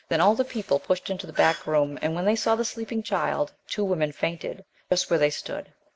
Then 0.09 0.19
all 0.19 0.33
the 0.33 0.43
people 0.43 0.79
pushed 0.79 1.11
into 1.11 1.27
the 1.27 1.33
back 1.33 1.67
room 1.67 1.99
and 2.01 2.15
when 2.15 2.25
they 2.25 2.35
saw 2.35 2.55
the 2.55 2.65
sleeping 2.65 3.03
child, 3.03 3.51
two 3.67 3.85
women 3.85 4.11
fainted, 4.11 4.65
just 4.89 5.11
where 5.11 5.19
they 5.19 5.29
stood. 5.29 5.71